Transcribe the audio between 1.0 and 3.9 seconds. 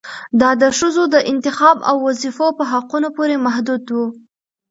د انتخاب او وظيفو په حقونو پورې محدود